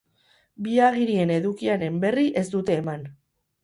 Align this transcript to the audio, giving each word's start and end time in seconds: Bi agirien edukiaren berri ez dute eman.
Bi 0.67 0.79
agirien 0.85 1.35
edukiaren 1.37 2.03
berri 2.07 2.29
ez 2.45 2.47
dute 2.59 2.83
eman. 2.83 3.11